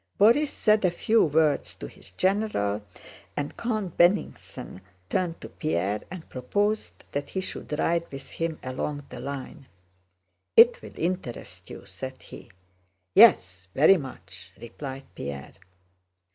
[0.19, 2.81] Borís said a few words to his general,
[3.37, 4.81] and Count Bennigsen
[5.11, 9.67] turned to Pierre and proposed that he should ride with him along the line.
[10.57, 12.49] "It will interest you," said he.
[13.13, 15.53] "Yes, very much," replied Pierre.